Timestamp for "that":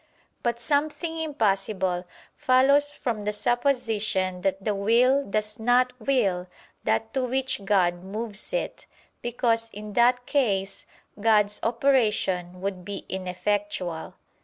4.41-4.63, 6.85-7.13, 9.93-10.25